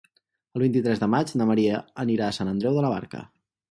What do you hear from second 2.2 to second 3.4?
a Sant Andreu de la Barca.